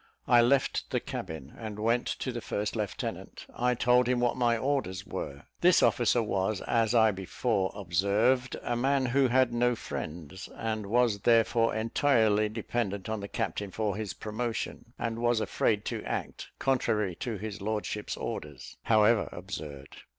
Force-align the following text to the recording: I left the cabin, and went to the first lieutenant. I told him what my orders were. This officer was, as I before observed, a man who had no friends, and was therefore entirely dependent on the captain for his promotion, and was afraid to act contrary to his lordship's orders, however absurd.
I 0.27 0.41
left 0.41 0.89
the 0.89 0.99
cabin, 0.99 1.53
and 1.55 1.77
went 1.77 2.07
to 2.07 2.31
the 2.31 2.41
first 2.41 2.75
lieutenant. 2.75 3.45
I 3.55 3.75
told 3.75 4.07
him 4.09 4.19
what 4.19 4.35
my 4.35 4.57
orders 4.57 5.05
were. 5.05 5.43
This 5.59 5.83
officer 5.83 6.23
was, 6.23 6.59
as 6.61 6.95
I 6.95 7.11
before 7.11 7.71
observed, 7.75 8.57
a 8.63 8.75
man 8.75 9.05
who 9.05 9.27
had 9.27 9.53
no 9.53 9.75
friends, 9.75 10.49
and 10.55 10.87
was 10.87 11.19
therefore 11.19 11.75
entirely 11.75 12.49
dependent 12.49 13.09
on 13.09 13.19
the 13.19 13.27
captain 13.27 13.69
for 13.69 13.95
his 13.95 14.15
promotion, 14.15 14.91
and 14.97 15.19
was 15.19 15.39
afraid 15.39 15.85
to 15.85 16.01
act 16.03 16.47
contrary 16.57 17.13
to 17.17 17.37
his 17.37 17.61
lordship's 17.61 18.17
orders, 18.17 18.77
however 18.85 19.29
absurd. 19.31 19.97